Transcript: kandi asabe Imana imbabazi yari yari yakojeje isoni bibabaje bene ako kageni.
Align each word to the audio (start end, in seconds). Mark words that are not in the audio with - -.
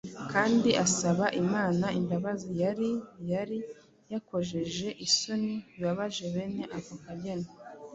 kandi 0.31 0.69
asabe 0.85 1.25
Imana 1.43 1.85
imbabazi 1.99 2.49
yari 2.63 2.89
yari 3.31 3.57
yakojeje 4.11 4.87
isoni 5.07 5.53
bibabaje 5.73 6.25
bene 6.33 6.63
ako 6.77 6.93
kageni. 7.05 7.49